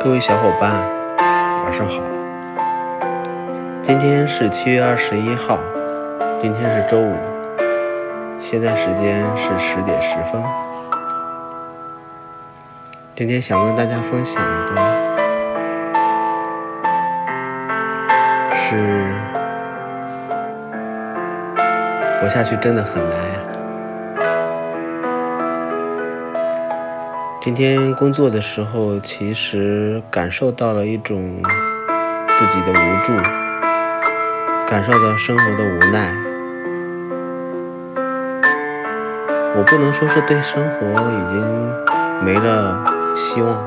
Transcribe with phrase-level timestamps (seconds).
[0.00, 0.70] 各位小伙伴，
[1.64, 1.94] 晚上好。
[3.82, 5.58] 今天是七月二十一号，
[6.40, 7.16] 今天是周五，
[8.38, 10.40] 现在时间是十点十分。
[13.16, 14.74] 今天想跟大家分享的
[18.54, 19.12] 是，
[22.20, 23.57] 活下去真的很难呀。
[27.48, 31.40] 今天工作的时候，其实感受到了一种
[32.34, 33.16] 自己的无助，
[34.68, 36.14] 感受到生活的无奈。
[39.56, 41.72] 我不能说是对生活已经
[42.22, 42.84] 没了
[43.16, 43.64] 希望，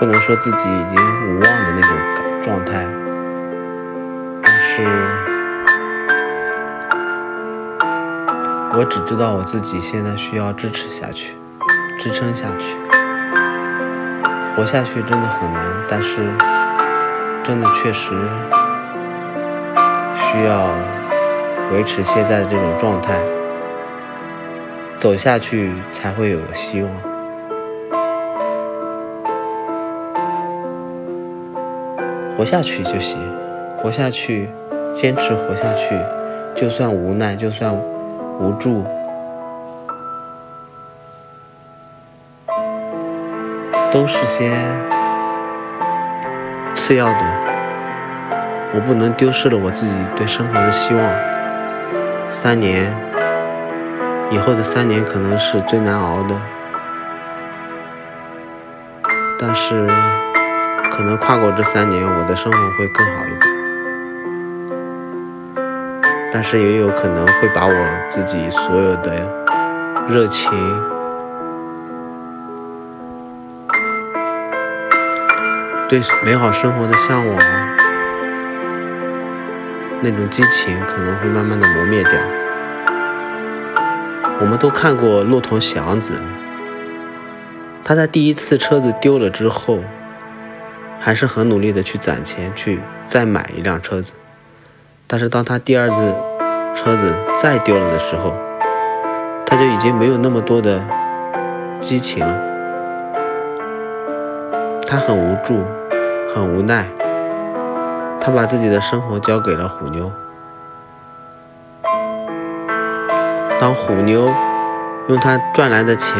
[0.00, 0.96] 不能说自己已经
[1.28, 1.90] 无望的那种
[2.40, 2.86] 状态，
[4.42, 5.41] 但是。
[8.74, 11.34] 我只知道我自己现在需要支持下去，
[11.98, 12.74] 支撑下去，
[14.56, 16.16] 活下去真的很难，但是
[17.44, 18.14] 真的确实
[20.14, 20.74] 需要
[21.70, 23.20] 维持现在的这种状态，
[24.96, 26.90] 走下去才会有希望。
[32.38, 33.20] 活下去就行，
[33.76, 34.48] 活下去，
[34.94, 35.94] 坚持活下去，
[36.56, 37.78] 就算无奈，就算。
[38.42, 38.84] 无助，
[43.92, 44.50] 都是些
[46.74, 47.20] 次要的。
[48.74, 51.14] 我不能丢失了我自己对生活的希望。
[52.28, 52.92] 三年
[54.32, 56.34] 以后的三年可能是最难熬的，
[59.38, 59.86] 但是
[60.90, 63.61] 可能跨过这三年，我的生活会更好一点。
[66.32, 69.12] 但是也有可能会把我自己所有的
[70.08, 70.50] 热情、
[75.88, 77.38] 对美好生活的向往、
[80.00, 82.12] 那种激情，可能会慢慢的磨灭掉。
[84.40, 86.18] 我们都看过骆驼祥子，
[87.84, 89.80] 他在第一次车子丢了之后，
[90.98, 94.14] 还是很努力的去攒钱去再买一辆车子。
[95.12, 96.16] 但是当他第二次
[96.74, 98.32] 车子再丢了的时候，
[99.44, 100.80] 他就已经没有那么多的
[101.80, 102.34] 激情了。
[104.86, 105.58] 他很无助，
[106.34, 106.86] 很无奈。
[108.22, 110.10] 他把自己的生活交给了虎妞。
[113.60, 114.32] 当虎妞
[115.08, 116.16] 用他赚来的钱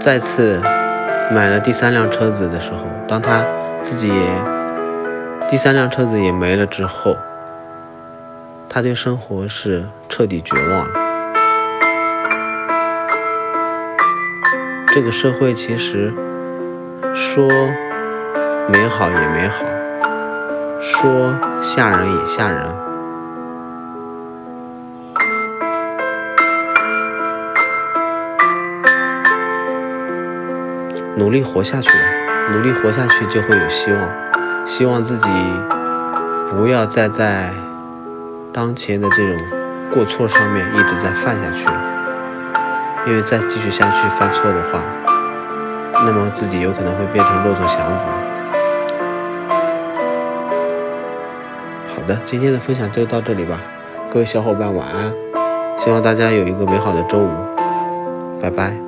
[0.00, 0.60] 再次
[1.30, 3.44] 买了第三辆车子的时候，当他
[3.82, 4.55] 自己也。
[5.48, 7.16] 第三辆车子也没了之后，
[8.68, 10.90] 他对生活是彻底绝望了。
[14.88, 16.12] 这个社会其实
[17.14, 17.48] 说
[18.68, 19.64] 美好也美好，
[20.80, 22.66] 说吓人也吓人。
[31.16, 34.25] 努力活下去吧，努力活下去就会有希望。
[34.66, 35.28] 希望自己
[36.50, 37.50] 不要再在
[38.52, 39.46] 当前的这种
[39.90, 41.80] 过错上面一直在犯下去了，
[43.06, 44.82] 因为再继续下去犯错的话，
[46.04, 48.04] 那么自己有可能会变成骆驼祥子。
[51.94, 53.58] 好的，今天的分享就到这里吧，
[54.10, 55.12] 各位小伙伴晚安，
[55.78, 57.30] 希望大家有一个美好的周五，
[58.42, 58.85] 拜拜。